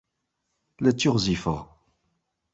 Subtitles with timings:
[0.83, 1.61] La ttiɣzifeɣ!